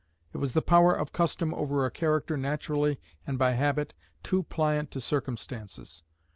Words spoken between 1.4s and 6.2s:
over a character naturally and by habit too pliant to circumstances.